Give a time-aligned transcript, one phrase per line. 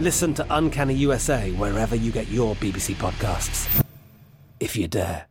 [0.00, 3.84] Listen to Uncanny USA wherever you get your BBC podcasts,
[4.58, 5.26] if you dare.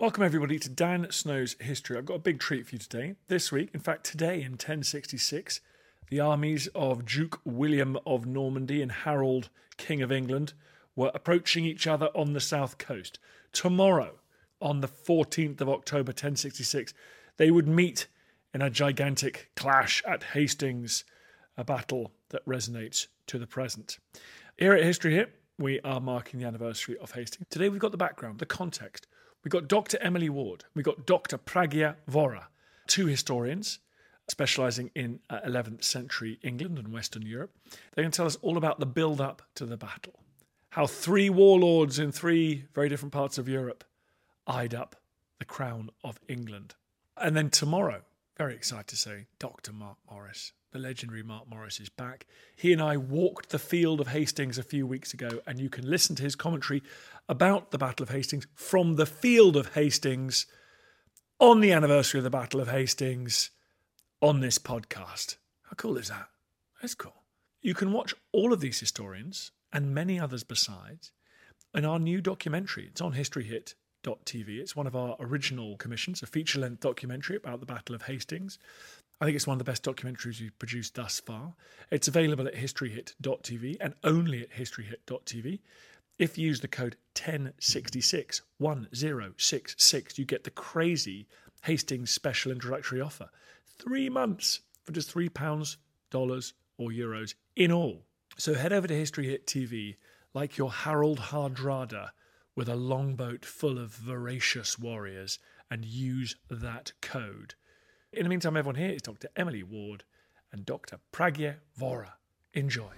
[0.00, 1.96] Welcome, everybody, to Dan Snow's History.
[1.96, 3.14] I've got a big treat for you today.
[3.28, 5.60] This week, in fact, today in 1066,
[6.10, 10.52] the armies of Duke William of Normandy and Harold, King of England,
[10.96, 13.20] were approaching each other on the south coast.
[13.52, 14.16] Tomorrow,
[14.64, 16.94] on the 14th of October 1066,
[17.36, 18.08] they would meet
[18.54, 21.04] in a gigantic clash at Hastings,
[21.56, 23.98] a battle that resonates to the present.
[24.56, 27.46] Here at History Hit, we are marking the anniversary of Hastings.
[27.50, 29.06] Today we've got the background, the context.
[29.44, 29.98] We've got Dr.
[30.00, 30.64] Emily Ward.
[30.74, 31.36] We've got Dr.
[31.36, 32.44] Pragya Vohra,
[32.86, 33.80] two historians
[34.30, 37.50] specialising in uh, 11th century England and Western Europe.
[37.94, 40.14] They're going to tell us all about the build up to the battle,
[40.70, 43.84] how three warlords in three very different parts of Europe
[44.46, 44.96] eyed up
[45.38, 46.74] the crown of England.
[47.16, 48.02] And then tomorrow,
[48.36, 49.72] very excited to say, Dr.
[49.72, 52.26] Mark Morris, the legendary Mark Morris, is back.
[52.56, 55.88] He and I walked the field of Hastings a few weeks ago, and you can
[55.88, 56.82] listen to his commentary
[57.28, 60.46] about the Battle of Hastings from the field of Hastings
[61.38, 63.50] on the anniversary of the Battle of Hastings
[64.20, 65.36] on this podcast.
[65.62, 66.28] How cool is that?
[66.80, 67.24] That's cool.
[67.62, 71.12] You can watch all of these historians and many others besides
[71.74, 72.86] in our new documentary.
[72.86, 73.12] It's on
[74.04, 74.60] historyhit.tv.
[74.60, 78.58] It's one of our original commissions, a feature length documentary about the Battle of Hastings.
[79.20, 81.54] I think it's one of the best documentaries we've produced thus far.
[81.90, 85.60] It's available at historyhit.tv and only at historyhit.tv.
[86.18, 91.26] If you use the code 1066 1066, you get the crazy
[91.62, 93.30] Hastings special introductory offer.
[93.78, 95.78] Three months for just £3, pounds,
[96.10, 98.04] dollars, or euros in all.
[98.36, 99.96] So head over to History Hit TV
[100.34, 102.10] like your Harald Hardrada
[102.56, 105.38] with a longboat full of voracious warriors
[105.70, 107.54] and use that code.
[108.12, 109.28] In the meantime, everyone here is Dr.
[109.34, 110.04] Emily Ward
[110.52, 110.98] and Dr.
[111.12, 112.12] Pragya Vohra.
[112.52, 112.92] Enjoy.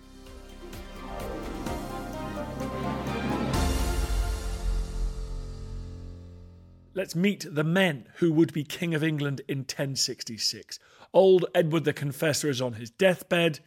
[6.93, 10.79] Let's meet the men who would be King of England in 1066.
[11.13, 13.61] Old Edward the Confessor is on his deathbed.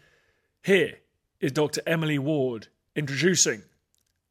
[0.63, 0.99] Here
[1.39, 1.81] is Dr.
[1.85, 3.63] Emily Ward introducing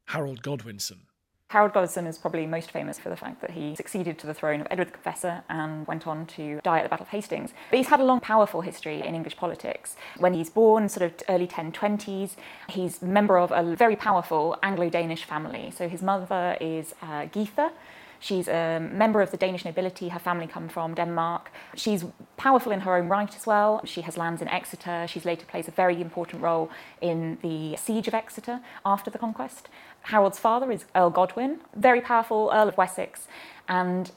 [0.05, 1.08] Harold Godwinson.
[1.49, 4.61] Harold Godwinson is probably most famous for the fact that he succeeded to the throne
[4.61, 7.53] of Edward the Confessor and went on to die at the Battle of Hastings.
[7.71, 9.95] But he's had a long, powerful history in English politics.
[10.19, 12.35] When he's born, sort of early 1020s,
[12.67, 15.73] he's a member of a very powerful Anglo-Danish family.
[15.75, 17.71] So his mother is uh, Gytha,
[18.19, 20.09] She's a member of the Danish nobility.
[20.09, 21.51] Her family come from Denmark.
[21.75, 22.03] She's
[22.35, 23.81] powerful in her own right as well.
[23.85, 25.05] She has lands in Exeter.
[25.07, 26.69] She's later plays a very important role
[27.01, 29.69] in the siege of Exeter after the conquest.
[30.03, 33.27] Harold's father is Earl Godwin, very powerful Earl of Wessex,
[33.67, 34.11] and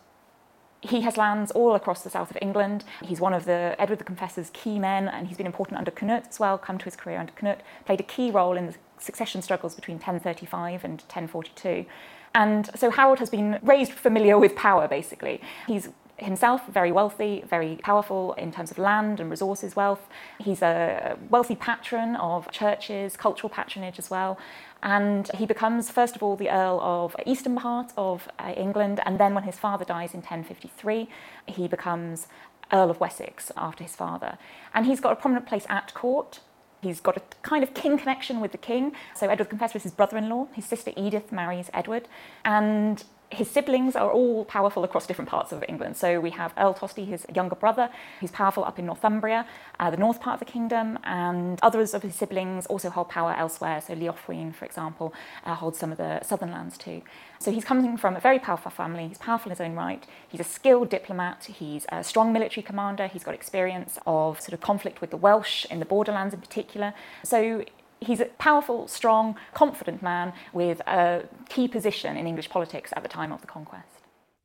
[0.81, 2.85] he has lands all across the south of England.
[3.05, 6.27] He's one of the Edward the Confessor's key men, and he's been important under Canute
[6.29, 9.43] as well, come to his career under Canute, played a key role in the succession
[9.43, 11.87] struggles between 1035 and 1042.
[12.35, 15.41] And so Harold has been raised familiar with power, basically.
[15.67, 20.09] He's himself very wealthy, very powerful in terms of land and resources wealth.
[20.39, 24.39] He's a wealthy patron of churches, cultural patronage as well.
[24.83, 29.01] And he becomes, first of all, the Earl of Eastern part of uh, England.
[29.07, 31.09] And then, when his father dies in 1053,
[31.47, 32.27] he becomes
[32.73, 34.39] Earl of Wessex after his father.
[34.75, 36.41] And he's got a prominent place at court
[36.83, 38.93] He's got a kind of king connection with the king.
[39.15, 40.49] So Edward the Confessor is his brother-in-law.
[40.53, 42.09] His sister Edith marries Edward,
[42.45, 45.97] and his siblings are all powerful across different parts of England.
[45.97, 47.91] So we have Earl Tosti, his younger brother,
[48.21, 49.47] who's powerful up in Northumbria,
[49.81, 53.35] uh, the north part of the kingdom, and others of his siblings also hold power
[53.37, 53.81] elsewhere.
[53.81, 55.15] So Leofwine, for example,
[55.45, 57.03] uh, holds some of the southern lands too.
[57.39, 59.09] So he's coming from a very powerful family.
[59.09, 60.07] He's powerful in his own right.
[60.29, 61.45] He's a skilled diplomat.
[61.45, 63.09] He's a strong military commander.
[63.09, 66.95] He's got experience of sort of conflict with the Welsh in the borderlands in particular.
[67.25, 67.65] So
[68.03, 73.09] he's a powerful, strong, confident man with a key position in English politics at the
[73.09, 73.87] time of the conquest.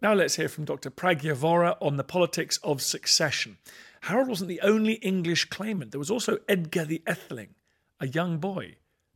[0.01, 0.91] Now let's hear from Dr.
[0.91, 3.57] Pragya Vohra on the politics of succession.
[4.01, 5.91] Harold wasn't the only English claimant.
[5.91, 7.55] There was also Edgar the Etheling,
[7.99, 8.75] a young boy.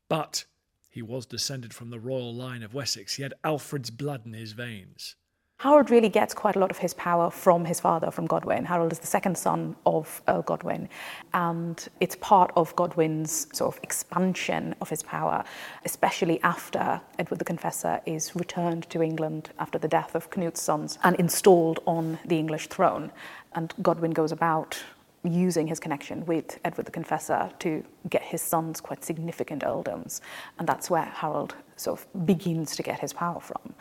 [0.10, 0.46] But
[0.90, 3.16] he was descended from the royal line of Wessex.
[3.16, 5.16] He had Alfred's blood in his veins.
[5.62, 8.66] Harold really gets quite a lot of his power from his father, from Godwin.
[8.66, 10.90] Harold is the second son of Earl Godwin,
[11.36, 15.44] and it's part of Godwin's sort of expansion of his power,
[15.86, 20.98] especially after Edward the Confessor is returned to England after the death of Canute's sons
[21.04, 23.12] and installed on the English throne.
[23.54, 24.81] And Godwin goes about
[25.23, 30.21] using his connection with Edward the Confessor to get his sons quite significant earldoms.
[30.57, 33.73] And that's where Harold sort of begins to get his power from.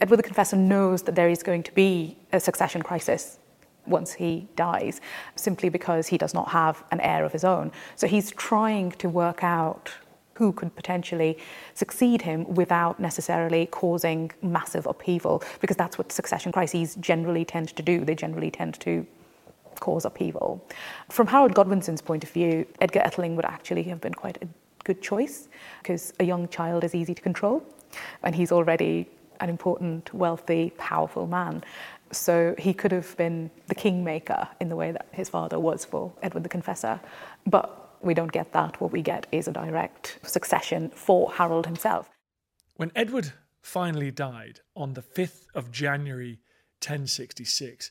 [0.00, 3.38] Edward the Confessor knows that there is going to be a succession crisis
[3.86, 5.00] once he dies,
[5.34, 7.72] simply because he does not have an heir of his own.
[7.96, 9.90] So he's trying to work out
[10.34, 11.36] who could potentially
[11.74, 17.82] succeed him without necessarily causing massive upheaval, because that's what succession crises generally tend to
[17.82, 18.04] do.
[18.04, 19.04] They generally tend to
[19.80, 20.64] cause upheaval.
[21.08, 24.48] From Harold Godwinson's point of view, Edgar Etheling would actually have been quite a
[24.84, 25.48] good choice
[25.82, 27.62] because a young child is easy to control
[28.22, 29.08] and he's already
[29.40, 31.62] an important, wealthy, powerful man.
[32.10, 36.12] So he could have been the kingmaker in the way that his father was for
[36.22, 37.00] Edward the Confessor.
[37.46, 38.80] But we don't get that.
[38.80, 42.08] What we get is a direct succession for Harold himself.
[42.76, 46.40] When Edward finally died on the 5th of January
[46.80, 47.90] 1066,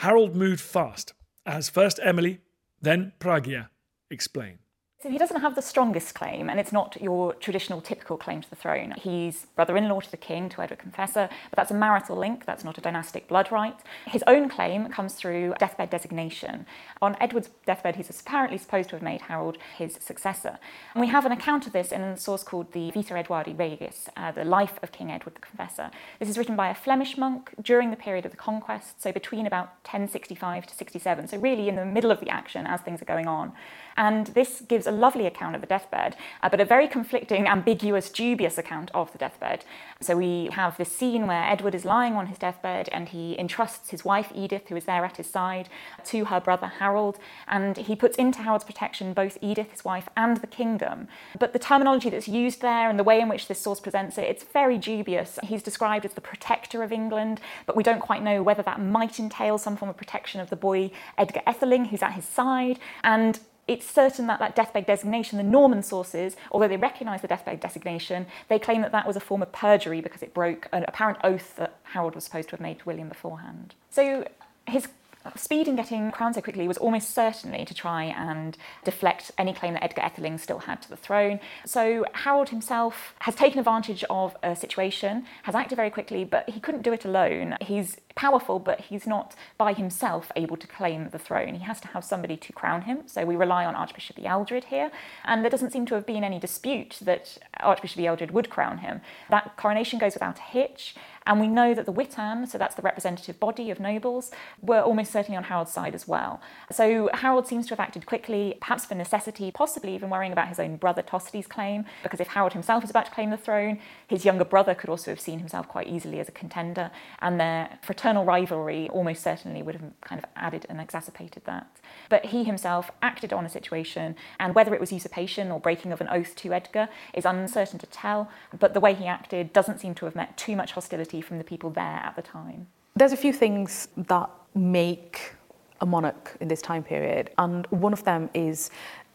[0.00, 1.12] Harold moved fast,
[1.44, 2.40] as first Emily,
[2.80, 3.68] then Pragya
[4.10, 4.58] explain.
[5.02, 8.50] So he doesn't have the strongest claim, and it's not your traditional typical claim to
[8.50, 8.92] the throne.
[8.98, 12.76] He's brother-in-law to the king, to Edward Confessor, but that's a marital link, that's not
[12.76, 13.74] a dynastic blood right.
[14.04, 16.66] His own claim comes through deathbed designation.
[17.00, 20.58] On Edward's deathbed, he's apparently supposed to have made Harold his successor.
[20.92, 24.10] And we have an account of this in a source called the Vita Edwardi Regis,
[24.18, 25.90] uh, the life of King Edward the Confessor.
[26.18, 29.46] This is written by a Flemish monk during the period of the conquest, so between
[29.46, 33.06] about 1065 to 67, so really in the middle of the action as things are
[33.06, 33.54] going on.
[33.96, 38.10] And this gives a lovely account of the deathbed, uh, but a very conflicting, ambiguous,
[38.10, 39.64] dubious account of the deathbed.
[40.00, 43.90] So we have this scene where Edward is lying on his deathbed and he entrusts
[43.90, 45.68] his wife Edith, who is there at his side,
[46.06, 50.38] to her brother Harold, and he puts into Harold's protection both Edith, his wife, and
[50.38, 51.08] the kingdom.
[51.38, 54.24] But the terminology that's used there and the way in which this source presents it,
[54.24, 55.38] it's very dubious.
[55.44, 59.20] He's described as the protector of England, but we don't quite know whether that might
[59.20, 62.78] entail some form of protection of the boy Edgar Etheling, who's at his side.
[63.04, 63.38] And
[63.70, 68.26] it's certain that that deathbed designation, the Norman sources, although they recognise the deathbed designation,
[68.48, 71.54] they claim that that was a form of perjury because it broke an apparent oath
[71.54, 73.76] that Harold was supposed to have made to William beforehand.
[73.88, 74.26] So
[74.66, 74.88] his
[75.36, 79.74] speed in getting crowned so quickly was almost certainly to try and deflect any claim
[79.74, 81.38] that Edgar Etheling still had to the throne.
[81.64, 86.58] So Harold himself has taken advantage of a situation, has acted very quickly, but he
[86.58, 87.56] couldn't do it alone.
[87.60, 91.54] He's powerful, but he's not by himself able to claim the throne.
[91.54, 93.02] He has to have somebody to crown him.
[93.06, 94.90] So we rely on Archbishop Ealdred here,
[95.24, 99.00] and there doesn't seem to have been any dispute that Archbishop Ealdred would crown him.
[99.30, 100.94] That coronation goes without a hitch.
[101.26, 104.30] And we know that the Witan, so that's the representative body of nobles,
[104.62, 106.40] were almost certainly on Harold's side as well.
[106.72, 110.58] So Harold seems to have acted quickly, perhaps for necessity, possibly even worrying about his
[110.58, 114.24] own brother Tosti's claim, because if Harold himself was about to claim the throne, his
[114.24, 116.90] younger brother could also have seen himself quite easily as a contender,
[117.20, 121.66] and their fraternal rivalry almost certainly would have kind of added and exacerbated that.
[122.08, 126.00] But he himself acted on a situation, and whether it was usurpation or breaking of
[126.00, 129.94] an oath to Edgar is uncertain to tell, but the way he acted doesn't seem
[129.96, 132.66] to have met too much hostility from the people there at the time.
[132.96, 135.34] There's a few things that make
[135.80, 138.70] a monarch in this time period, and one of them is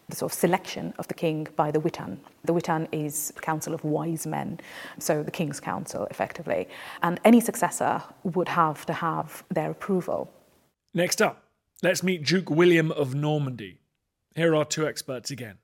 [0.08, 2.20] the sort of selection of the king by the Witan.
[2.44, 4.60] The Witan is the council of wise men,
[4.98, 6.68] so the king's council, effectively.
[7.02, 10.32] And any successor would have to have their approval.
[10.94, 11.42] Next up,
[11.82, 13.80] let's meet Duke William of Normandy.
[14.34, 15.58] Here are two experts again.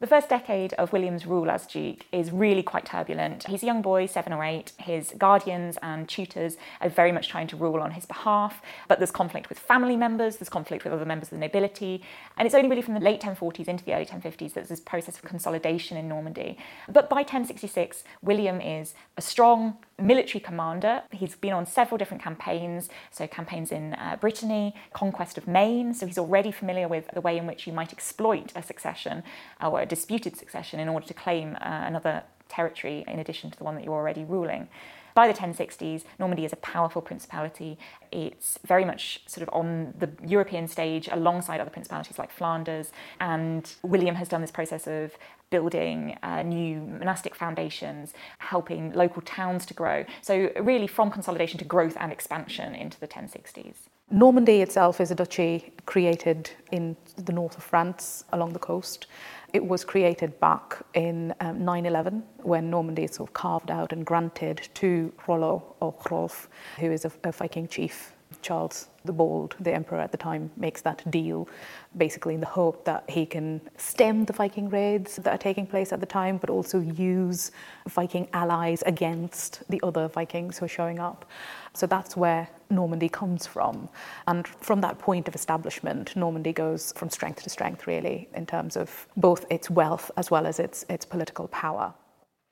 [0.00, 3.46] The first decade of William's rule as Duke is really quite turbulent.
[3.46, 4.72] He's a young boy, seven or eight.
[4.78, 9.10] His guardians and tutors are very much trying to rule on his behalf, but there's
[9.10, 12.02] conflict with family members, there's conflict with other members of the nobility,
[12.38, 14.80] and it's only really from the late 1040s into the early 1050s that there's this
[14.80, 16.56] process of consolidation in Normandy.
[16.88, 21.02] But by 1066, William is a strong military commander.
[21.10, 26.06] He's been on several different campaigns, so campaigns in uh, Brittany, conquest of Maine, so
[26.06, 29.22] he's already familiar with the way in which you might exploit a succession
[29.60, 33.74] or disputed succession in order to claim uh, another territory in addition to the one
[33.74, 34.68] that you're already ruling.
[35.14, 37.78] By the 1060s, Normandy is a powerful principality.
[38.12, 42.92] It's very much sort of on the European stage alongside other principalities like Flanders.
[43.20, 45.12] And William has done this process of
[45.50, 50.04] building uh, new monastic foundations, helping local towns to grow.
[50.22, 53.74] So, really, from consolidation to growth and expansion into the 1060s.
[54.12, 59.06] Normandy itself is a duchy created in the north of France along the coast.
[59.52, 64.06] It was created back in um, 911 when Normandy is sort of carved out and
[64.06, 66.46] granted to Rollo or Hrolf,
[66.78, 68.14] who is a, a Viking chief.
[68.42, 71.48] Charles the Bold, the emperor at the time, makes that deal
[71.96, 75.92] basically in the hope that he can stem the Viking raids that are taking place
[75.92, 77.50] at the time, but also use
[77.88, 81.24] Viking allies against the other Vikings who are showing up.
[81.72, 83.88] So that's where Normandy comes from.
[84.26, 88.76] And from that point of establishment, Normandy goes from strength to strength, really, in terms
[88.76, 91.94] of both its wealth as well as its, its political power.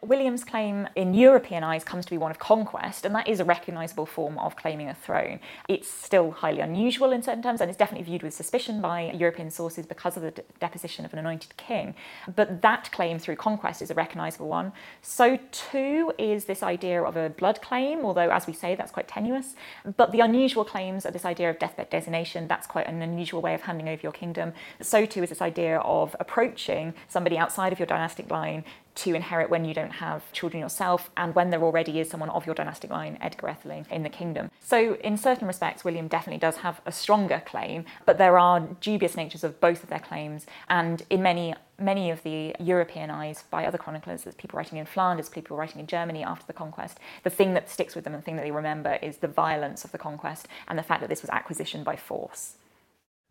[0.01, 3.45] William's claim in European eyes comes to be one of conquest, and that is a
[3.45, 5.41] recognisable form of claiming a throne.
[5.69, 9.51] It's still highly unusual in certain terms, and it's definitely viewed with suspicion by European
[9.51, 11.97] sources because of the de- deposition of an anointed king.
[12.37, 14.73] But that claim through conquest is a recognisable one.
[15.03, 19.09] So too is this idea of a blood claim, although, as we say, that's quite
[19.09, 19.57] tenuous.
[19.97, 23.53] But the unusual claims are this idea of deathbed designation, that's quite an unusual way
[23.53, 24.53] of handing over your kingdom.
[24.81, 28.65] So too is this idea of approaching somebody outside of your dynastic line
[28.99, 32.47] to inherit when you don't have children yourself and when there already is someone of
[32.47, 34.51] your dynastic line, Edgar Etheling, in the kingdom.
[34.61, 39.17] So, in certain respects, William definitely does have a stronger claim, but there are dubious
[39.17, 43.65] natures of both of their claims, and in many many of the European eyes by
[43.65, 47.31] other chroniclers, as people writing in Flanders, people writing in Germany after the conquest, the
[47.31, 49.93] thing that sticks with them and the thing that they remember is the violence of
[49.93, 52.55] the conquest and the fact that this was acquisition by force.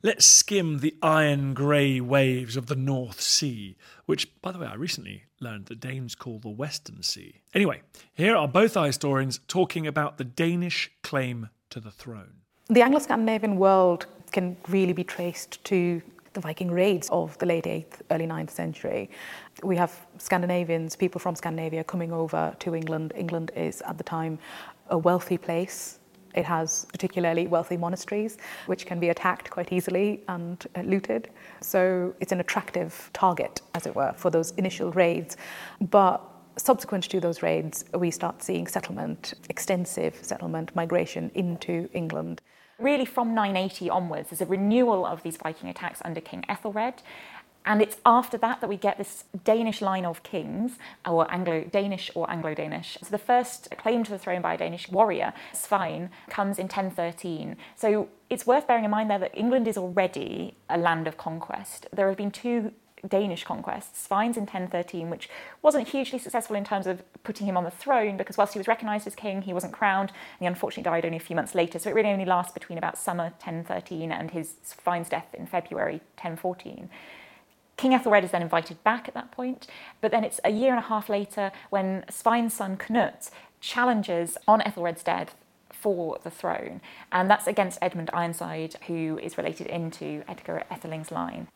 [0.04, 3.76] Let's skim the iron grey waves of the North Sea,
[4.06, 7.42] which, by the way, I recently learned the Danes call the Western Sea.
[7.56, 7.82] Anyway,
[8.14, 12.42] here are both historians talking about the Danish claim to the throne.
[12.68, 16.00] The Anglo Scandinavian world can really be traced to
[16.34, 19.10] the Viking raids of the late 8th, early 9th century.
[19.64, 23.14] We have Scandinavians, people from Scandinavia coming over to England.
[23.16, 24.38] England is at the time
[24.90, 25.98] a wealthy place
[26.36, 31.30] it has particularly wealthy monasteries, which can be attacked quite easily and uh, looted.
[31.62, 35.38] So it's an attractive target, as it were, for those initial raids.
[35.82, 36.22] But
[36.58, 42.42] subsequent to those raids, we start seeing settlement, extensive settlement, migration into England.
[42.80, 47.02] Really, from 980 onwards, there's a renewal of these Viking attacks under King Ethelred.
[47.68, 52.10] And it's after that that we get this Danish line of kings, or Anglo Danish
[52.16, 52.98] or Anglo Danish.
[53.04, 57.58] So the first claim to the throne by a Danish warrior, Svein, comes in 1013.
[57.76, 61.88] So it's worth bearing in mind there that England is already a land of conquest.
[61.92, 62.72] There have been two
[63.06, 64.08] Danish conquests.
[64.08, 65.30] Svein's in 1013, which
[65.62, 68.68] wasn't hugely successful in terms of putting him on the throne because whilst he was
[68.70, 70.10] recognised as king, he wasn't crowned.
[70.10, 71.80] And he unfortunately died only a few months later.
[71.80, 76.00] So it really only lasts between about summer 1013 and his Svein's death in February
[76.16, 76.90] 1014.
[77.78, 79.68] King Ethelred is then invited back at that point,
[80.02, 83.30] but then it's a year and a half later when Svein's son Knut
[83.62, 85.36] challenges on Ethelred's death
[85.72, 86.82] for the throne,
[87.12, 91.48] and that's against Edmund Ironside, who is related into Edgar Etheling's line.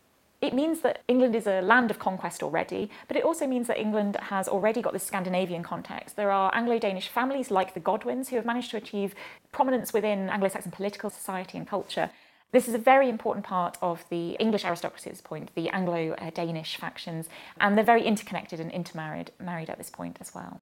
[0.42, 3.80] It means that England is a land of conquest already, but it also means that
[3.80, 6.16] England has already got this Scandinavian context.
[6.16, 9.14] There are Anglo Danish families like the Godwins who have managed to achieve
[9.52, 12.10] prominence within Anglo Saxon political society and culture.
[12.54, 17.30] This is a very important part of the English aristocracy's point, the Anglo Danish factions,
[17.62, 20.60] and they're very interconnected and intermarried married at this point as well.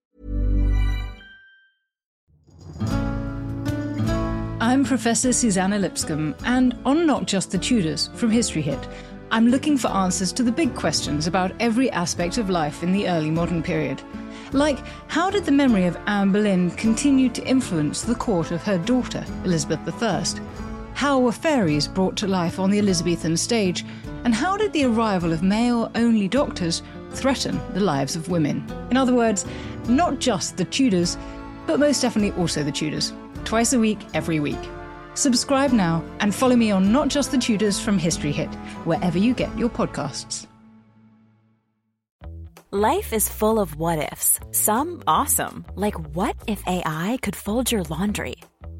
[4.61, 8.87] I'm Professor Suzannah Lipscomb, and on Not Just the Tudors from History Hit,
[9.31, 13.09] I'm looking for answers to the big questions about every aspect of life in the
[13.09, 13.99] early modern period.
[14.51, 14.77] Like,
[15.07, 19.25] how did the memory of Anne Boleyn continue to influence the court of her daughter,
[19.43, 20.68] Elizabeth I?
[20.99, 23.85] How were fairies brought to life on the Elizabethan stage?
[24.25, 28.65] And how did the arrival of male only doctors threaten the lives of women?
[28.91, 29.45] In other words,
[29.87, 31.17] not just the Tudors,
[31.65, 33.13] but most definitely also the Tudors.
[33.45, 34.59] Twice a week, every week.
[35.13, 38.53] Subscribe now and follow me on Not Just the Tudors from History Hit,
[38.83, 40.47] wherever you get your podcasts.
[42.71, 44.41] Life is full of what ifs.
[44.51, 48.35] Some awesome, like what if AI could fold your laundry?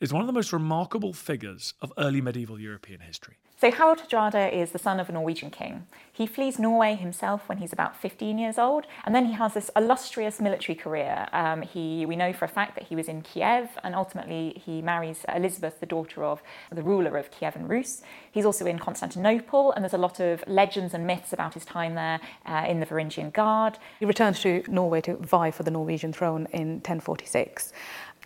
[0.00, 3.36] is one of the most remarkable figures of early medieval European history.
[3.60, 5.86] So Harald Hardrada is the son of a Norwegian king.
[6.10, 9.70] He flees Norway himself when he's about 15 years old, and then he has this
[9.76, 11.28] illustrious military career.
[11.34, 14.80] Um, he, we know for a fact that he was in Kiev, and ultimately he
[14.80, 16.42] marries Elizabeth, the daughter of
[16.72, 18.00] the ruler of Kievan Rus.
[18.32, 21.94] He's also in Constantinople, and there's a lot of legends and myths about his time
[21.94, 23.78] there uh, in the Varangian Guard.
[23.98, 27.74] He returns to Norway to vie for the Norwegian throne in 1046.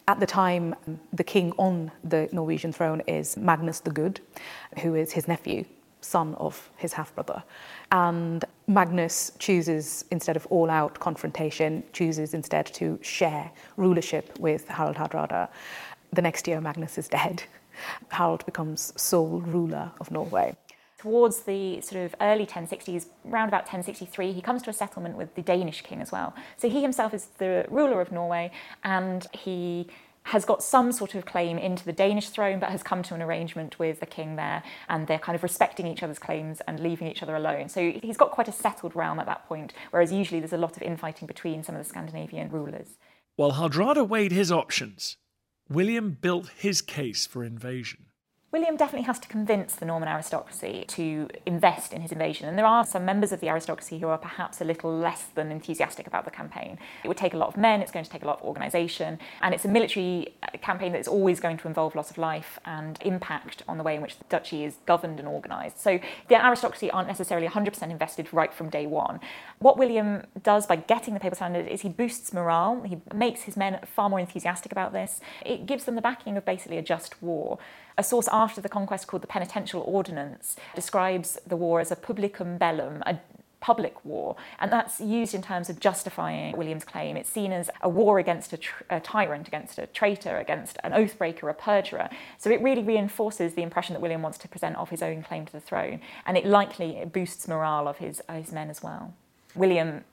[0.06, 0.74] At the time,
[1.14, 4.20] the king on the Norwegian throne is Magnus the Good,
[4.80, 5.64] who is his nephew,
[6.02, 7.42] son of his half brother.
[7.90, 14.96] And Magnus chooses, instead of all out confrontation, chooses instead to share rulership with Harald
[14.96, 15.48] Hardrada.
[16.12, 17.42] The next year, Magnus is dead.
[18.10, 20.54] Harald becomes sole ruler of Norway
[21.04, 25.34] towards the sort of early 1060s, around about 1063, he comes to a settlement with
[25.34, 26.34] the Danish king as well.
[26.56, 28.50] So he himself is the ruler of Norway
[28.84, 29.88] and he
[30.22, 33.20] has got some sort of claim into the Danish throne, but has come to an
[33.20, 37.06] arrangement with the king there, and they're kind of respecting each other's claims and leaving
[37.06, 37.68] each other alone.
[37.68, 40.78] So he's got quite a settled realm at that point, whereas usually there's a lot
[40.78, 42.96] of infighting between some of the Scandinavian rulers.
[43.36, 45.18] While Hardrada weighed his options,
[45.68, 48.06] William built his case for invasion.
[48.54, 52.64] William definitely has to convince the Norman aristocracy to invest in his invasion, and there
[52.64, 56.24] are some members of the aristocracy who are perhaps a little less than enthusiastic about
[56.24, 56.78] the campaign.
[57.02, 59.18] It would take a lot of men, it's going to take a lot of organisation,
[59.42, 62.60] and it's a military uh, campaign that is always going to involve loss of life
[62.64, 65.82] and impact on the way in which the duchy is governed and organised.
[65.82, 69.18] So the aristocracy aren't necessarily 100% invested right from day one.
[69.58, 73.56] What William does by getting the papal standard is he boosts morale, he makes his
[73.56, 77.20] men far more enthusiastic about this, it gives them the backing of basically a just
[77.20, 77.58] war.
[77.96, 82.58] A source after the conquest called the Penitential Ordinance describes the war as a publicum
[82.58, 83.20] bellum, a
[83.60, 87.16] public war, and that's used in terms of justifying William's claim.
[87.16, 90.92] It's seen as a war against a, tr- a, tyrant, against a traitor, against an
[90.92, 92.10] oathbreaker, a perjurer.
[92.36, 95.46] So it really reinforces the impression that William wants to present of his own claim
[95.46, 99.14] to the throne, and it likely boosts morale of his, his men as well.
[99.54, 100.04] William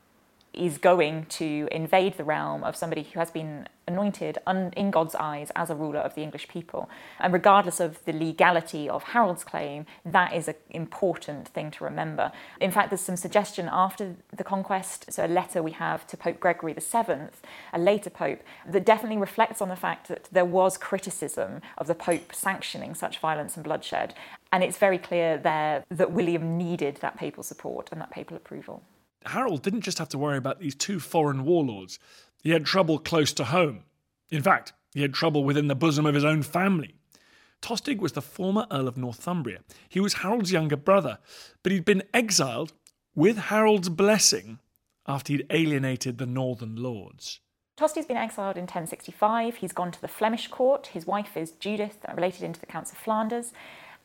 [0.53, 5.15] is going to invade the realm of somebody who has been anointed un- in God's
[5.15, 6.89] eyes as a ruler of the English people.
[7.19, 12.31] And regardless of the legality of Harold's claim, that is an important thing to remember.
[12.59, 16.39] In fact, there's some suggestion after the conquest, so a letter we have to Pope
[16.39, 17.29] Gregory VII,
[17.73, 21.95] a later pope, that definitely reflects on the fact that there was criticism of the
[21.95, 24.13] pope sanctioning such violence and bloodshed.
[24.51, 28.83] And it's very clear there that William needed that papal support and that papal approval.
[29.25, 31.99] Harold didn't just have to worry about these two foreign warlords,
[32.41, 33.83] he had trouble close to home.
[34.29, 36.95] In fact, he had trouble within the bosom of his own family.
[37.61, 39.59] Tostig was the former Earl of Northumbria.
[39.87, 41.19] He was Harold's younger brother,
[41.61, 42.73] but he'd been exiled
[43.13, 44.59] with Harold's blessing
[45.07, 47.39] after he'd alienated the northern lords.
[47.77, 49.55] Tostig's been exiled in 1065.
[49.57, 50.87] He's gone to the Flemish court.
[50.87, 53.53] His wife is Judith, related into the Counts of Flanders,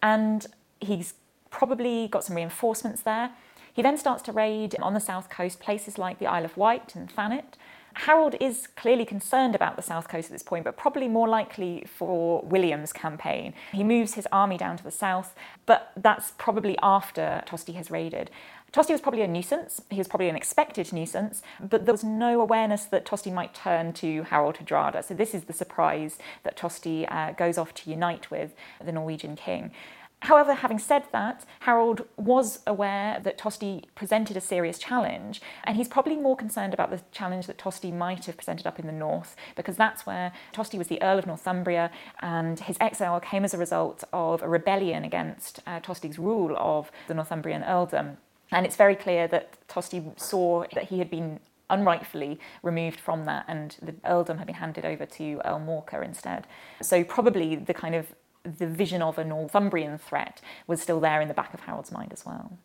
[0.03, 0.47] and
[0.81, 1.15] he's
[1.51, 3.31] probably got some reinforcements there.
[3.77, 6.95] He then starts to raid on the south coast places like the Isle of Wight
[6.95, 7.59] and Thanet.
[7.93, 11.85] Harold is clearly concerned about the south coast at this point, but probably more likely
[11.87, 13.53] for William's campaign.
[13.73, 15.35] He moves his army down to the south,
[15.67, 18.31] but that's probably after Tosti has raided.
[18.73, 19.83] Tosti was probably a nuisance.
[19.91, 23.93] He was probably an expected nuisance, but there was no awareness that Tosti might turn
[23.95, 25.05] to Harald Hardrada.
[25.05, 29.37] So this is the surprise that Tosti uh, goes off to unite with the Norwegian
[29.37, 29.71] king.
[30.21, 35.89] However, having said that, Harold was aware that Tosti presented a serious challenge, and he's
[35.89, 39.37] probably more concerned about the challenge that Tosti might have presented up in the north,
[39.55, 43.59] because that's where Tosti was the Earl of Northumbria, and his exile came as a
[43.59, 48.17] result of a rebellion against uh, Tostig's rule of the Northumbrian earldom.
[48.51, 53.45] And it's very clear that Tosti saw that he had been unrightfully removed from that,
[53.49, 56.47] and the earldom had been handed over to Earl Morcar instead.
[56.81, 58.15] So probably the kind of
[58.59, 62.13] the vision of a Northumbrian threat was still there in the back of Harold's mind
[62.13, 62.59] as well.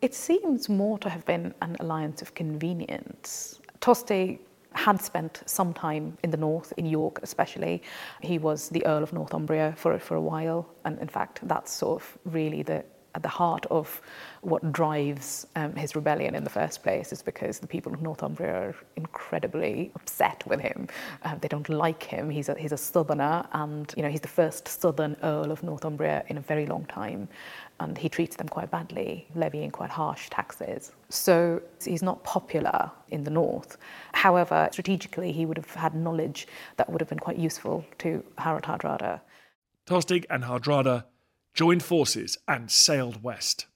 [0.00, 3.60] It seems more to have been an alliance of convenience.
[3.80, 4.40] Tostig
[4.74, 7.82] had spent some time in the north, in York especially.
[8.20, 12.02] He was the Earl of Northumbria for, for a while, and in fact, that's sort
[12.02, 12.84] of really the
[13.14, 14.00] at the heart of
[14.40, 18.68] what drives um, his rebellion in the first place is because the people of Northumbria
[18.68, 20.88] are incredibly upset with him.
[21.22, 22.30] Um, they don't like him.
[22.30, 26.24] He's a, he's a southerner, and you know he's the first southern earl of Northumbria
[26.28, 27.28] in a very long time,
[27.80, 30.92] and he treats them quite badly, levying quite harsh taxes.
[31.08, 33.76] So he's not popular in the north.
[34.12, 36.46] However, strategically, he would have had knowledge
[36.76, 39.20] that would have been quite useful to Harald Hardrada.
[39.86, 41.04] Tostig and Hardrada
[41.54, 43.66] joined forces and sailed west.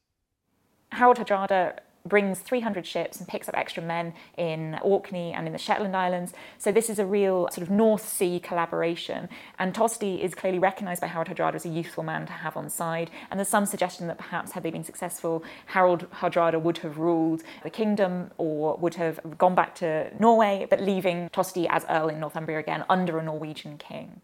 [0.92, 5.58] Harald Hardrada brings 300 ships and picks up extra men in Orkney and in the
[5.58, 6.32] Shetland Islands.
[6.58, 9.28] So this is a real sort of North Sea collaboration.
[9.58, 12.70] And Tosti is clearly recognised by Harald Hardrada as a useful man to have on
[12.70, 13.10] side.
[13.30, 17.42] And there's some suggestion that perhaps had they been successful, Harald Hardrada would have ruled
[17.62, 22.20] the kingdom or would have gone back to Norway, but leaving Tosti as Earl in
[22.20, 24.20] Northumbria again under a Norwegian king.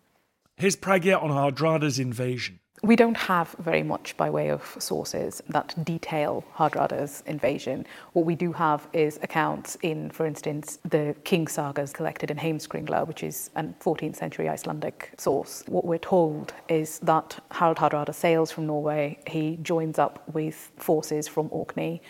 [0.56, 2.60] Here's Pragya on Hardrada's invasion.
[2.84, 7.86] We don't have very much by way of sources that detail Hardrada's invasion.
[8.12, 13.06] What we do have is accounts in, for instance, the King sagas collected in Heimskringla,
[13.06, 15.62] which is a 14th century Icelandic source.
[15.68, 21.28] What we're told is that Harald Hardrada sails from Norway, he joins up with forces
[21.28, 22.02] from Orkney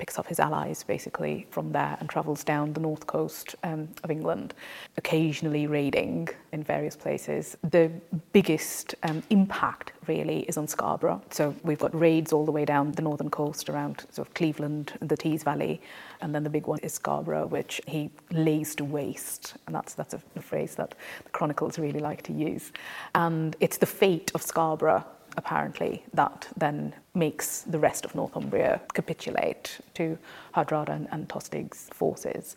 [0.00, 4.10] picks up his allies basically from there and travels down the north coast um, of
[4.10, 4.54] England,
[4.96, 7.56] occasionally raiding in various places.
[7.70, 7.92] The
[8.32, 11.22] biggest um, impact really is on Scarborough.
[11.30, 14.94] So we've got raids all the way down the northern coast around sort of Cleveland,
[15.00, 15.82] the Tees Valley,
[16.22, 20.14] and then the big one is Scarborough, which he lays to waste, and that's that's
[20.14, 22.72] a, a phrase that the chronicles really like to use.
[23.14, 25.04] And it's the fate of Scarborough
[25.40, 30.18] apparently, that then makes the rest of Northumbria capitulate to
[30.54, 32.54] Hardrada and, and Tostig's forces.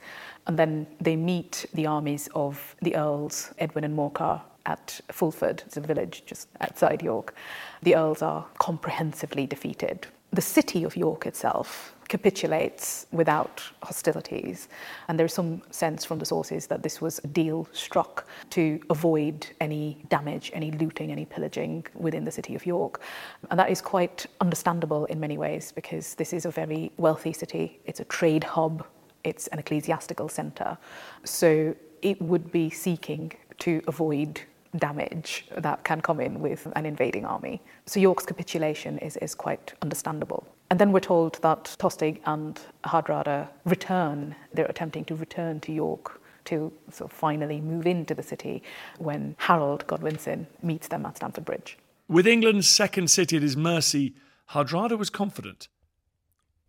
[0.47, 5.77] And then they meet the armies of the Earls, Edwin and Morcar, at Fulford, it's
[5.77, 7.35] a village just outside York.
[7.81, 10.07] The Earls are comprehensively defeated.
[10.31, 14.67] The city of York itself capitulates without hostilities.
[15.07, 19.47] And there's some sense from the sources that this was a deal struck to avoid
[19.59, 23.01] any damage, any looting, any pillaging within the city of York.
[23.49, 27.79] And that is quite understandable in many ways because this is a very wealthy city,
[27.85, 28.85] it's a trade hub,
[29.23, 30.77] it's an ecclesiastical centre.
[31.23, 33.31] So it would be seeking
[33.65, 34.39] to avoid
[34.77, 37.61] damage that can come in with an invading army.
[37.85, 40.45] So York's capitulation is, is quite understandable.
[40.69, 46.19] And then we're told that Tostig and Hardrada return, they're attempting to return to York
[46.45, 48.63] to sort of finally move into the city
[48.97, 51.77] when Harold Godwinson meets them at Stamford Bridge.
[52.07, 54.13] With England's second city at his mercy,
[54.51, 55.69] Hardrada was confident,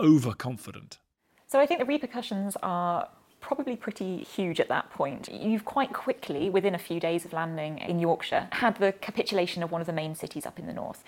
[0.01, 0.99] overconfident.
[1.47, 3.09] So I think the repercussions are
[3.45, 5.29] probably pretty huge at that point.
[5.31, 9.71] You've quite quickly, within a few days of landing in Yorkshire, had the capitulation of
[9.71, 11.05] one of the main cities up in the north.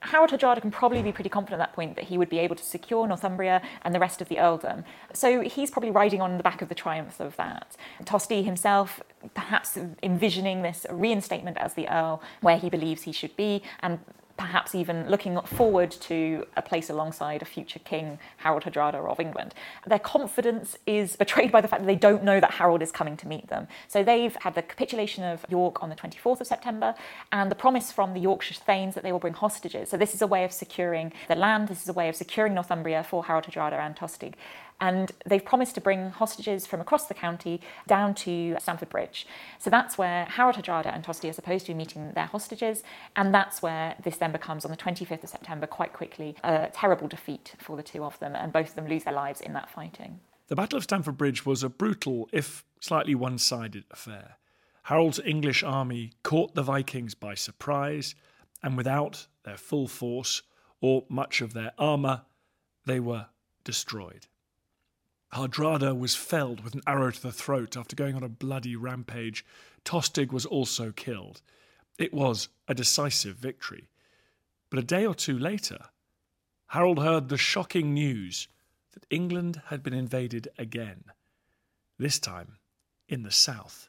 [0.00, 2.56] Harald Hardrada can probably be pretty confident at that point that he would be able
[2.56, 4.84] to secure Northumbria and the rest of the earldom.
[5.12, 7.76] So he's probably riding on the back of the triumph of that.
[8.04, 9.00] Tosti himself,
[9.34, 14.00] perhaps envisioning this reinstatement as the earl where he believes he should be, and
[14.38, 19.52] perhaps even looking forward to a place alongside a future king, Harald Hardrada of England.
[19.86, 23.16] Their confidence is betrayed by the fact that they don't know that Harold is coming
[23.18, 23.66] to meet them.
[23.88, 26.94] So they've had the capitulation of York on the 24th of September
[27.32, 29.88] and the promise from the Yorkshire Thanes that they will bring hostages.
[29.90, 32.54] So this is a way of securing the land, this is a way of securing
[32.54, 34.34] Northumbria for Harald Hardrada and Tostig
[34.80, 39.26] and they've promised to bring hostages from across the county down to Stamford Bridge.
[39.58, 42.82] So that's where Harald Hardrada and Tosti are supposed to be meeting their hostages,
[43.16, 47.08] and that's where this then becomes on the 25th of September quite quickly a terrible
[47.08, 49.70] defeat for the two of them, and both of them lose their lives in that
[49.70, 50.20] fighting.
[50.48, 54.36] The Battle of Stamford Bridge was a brutal, if slightly one sided affair.
[54.84, 58.14] Harold's English army caught the Vikings by surprise,
[58.62, 60.40] and without their full force
[60.80, 62.22] or much of their armour,
[62.86, 63.26] they were
[63.64, 64.27] destroyed.
[65.32, 69.44] Hardrada was felled with an arrow to the throat after going on a bloody rampage.
[69.84, 71.42] Tostig was also killed.
[71.98, 73.88] It was a decisive victory.
[74.70, 75.78] But a day or two later,
[76.68, 78.48] Harold heard the shocking news
[78.92, 81.04] that England had been invaded again,
[81.98, 82.56] this time
[83.08, 83.88] in the south.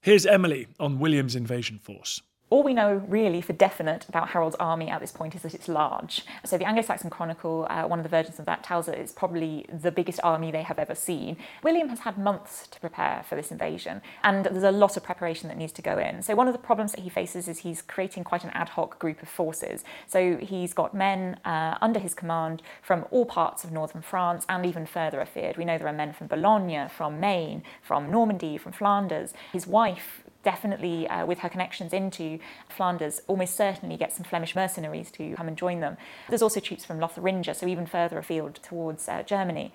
[0.00, 2.22] Here's Emily on William's invasion force.
[2.50, 5.68] All we know really for definite about Harold's army at this point is that it's
[5.68, 6.24] large.
[6.46, 9.66] So the Anglo-Saxon Chronicle, uh, one of the versions of that, tells us it's probably
[9.70, 11.36] the biggest army they have ever seen.
[11.62, 15.48] William has had months to prepare for this invasion, and there's a lot of preparation
[15.48, 16.22] that needs to go in.
[16.22, 18.98] So one of the problems that he faces is he's creating quite an ad hoc
[18.98, 19.84] group of forces.
[20.06, 24.64] So he's got men uh, under his command from all parts of northern France and
[24.64, 25.58] even further afield.
[25.58, 29.34] We know there are men from Boulogne, from Maine, from Normandy, from Flanders.
[29.52, 35.10] His wife definitely, uh, with her connections into Flanders, almost certainly get some Flemish mercenaries
[35.12, 35.96] to come and join them.
[36.28, 39.72] There's also troops from Lotharingia, so even further afield towards uh, Germany.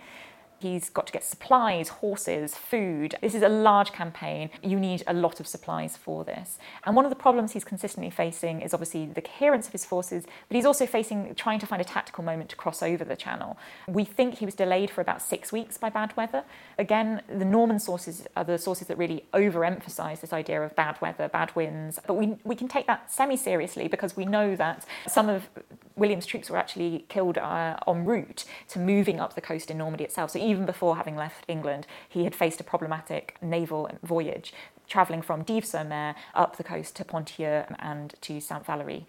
[0.63, 3.15] He's got to get supplies, horses, food.
[3.21, 4.49] This is a large campaign.
[4.61, 6.57] You need a lot of supplies for this.
[6.85, 10.23] And one of the problems he's consistently facing is obviously the coherence of his forces,
[10.47, 13.57] but he's also facing trying to find a tactical moment to cross over the channel.
[13.89, 16.45] We think he was delayed for about six weeks by bad weather.
[16.77, 21.27] Again, the Norman sources are the sources that really overemphasize this idea of bad weather,
[21.27, 21.99] bad winds.
[22.07, 25.49] But we, we can take that semi seriously because we know that some of
[25.95, 30.03] William's troops were actually killed uh, en route to moving up the coast in Normandy
[30.03, 30.31] itself.
[30.31, 34.53] So even before having left England, he had faced a problematic naval voyage,
[34.87, 39.05] travelling from Dives-sur-Mer up the coast to Ponthieu and to Saint Valery.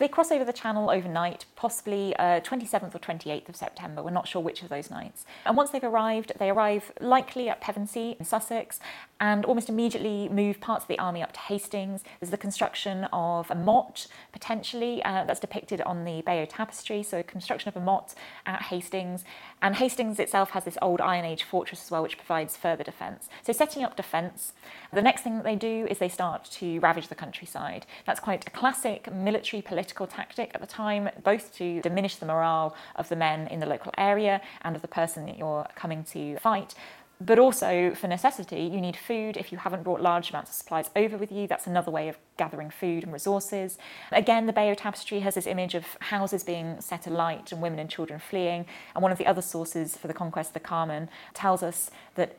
[0.00, 4.02] They cross over the channel overnight, possibly uh, 27th or 28th of September.
[4.02, 5.26] We're not sure which of those nights.
[5.44, 8.80] And once they've arrived, they arrive likely at Pevensey in Sussex
[9.20, 12.02] and almost immediately move parts of the army up to Hastings.
[12.18, 17.02] There's the construction of a motte, potentially, uh, that's depicted on the Bayeux tapestry.
[17.02, 18.14] So, construction of a motte
[18.46, 19.22] at Hastings.
[19.60, 23.28] And Hastings itself has this old Iron Age fortress as well, which provides further defence.
[23.42, 24.54] So, setting up defence.
[24.90, 27.84] The next thing that they do is they start to ravage the countryside.
[28.06, 32.74] That's quite a classic military political tactic at the time, both to diminish the morale
[32.96, 36.36] of the men in the local area and of the person that you're coming to
[36.38, 36.74] fight,
[37.20, 39.36] but also for necessity, you need food.
[39.36, 42.16] If you haven't brought large amounts of supplies over with you, that's another way of
[42.38, 43.76] gathering food and resources.
[44.10, 47.90] Again, the Bayeux Tapestry has this image of houses being set alight and women and
[47.90, 48.64] children fleeing.
[48.94, 52.38] And one of the other sources for the conquest of the Carmen tells us that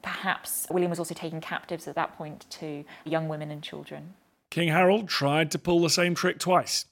[0.00, 4.14] perhaps William was also taking captives at that point to young women and children.
[4.50, 6.84] King Harold tried to pull the same trick twice.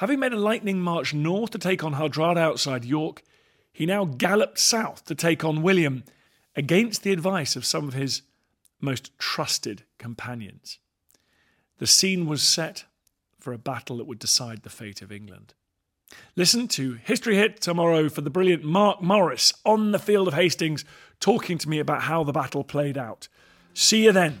[0.00, 3.22] Having made a lightning march north to take on Hardrada outside York,
[3.70, 6.04] he now galloped south to take on William
[6.56, 8.22] against the advice of some of his
[8.80, 10.78] most trusted companions.
[11.76, 12.86] The scene was set
[13.38, 15.52] for a battle that would decide the fate of England.
[16.34, 20.82] Listen to History Hit tomorrow for the brilliant Mark Morris on the field of Hastings
[21.20, 23.28] talking to me about how the battle played out.
[23.74, 24.40] See you then.